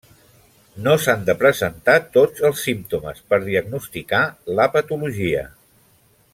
No 0.85 0.93
s'han 1.03 1.27
de 1.27 1.35
presentar 1.41 1.95
tots 2.17 2.45
els 2.49 2.63
símptomes 2.69 3.21
per 3.33 3.41
diagnosticar 3.45 4.25
la 4.61 4.69
patologia. 4.79 5.49